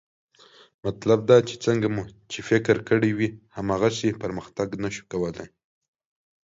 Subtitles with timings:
[0.85, 5.47] مطلب دا چې څنګه مو چې فکر کړی وي، هماغسې پرمختګ نه شو کولی